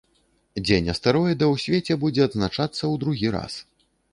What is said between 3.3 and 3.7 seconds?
раз.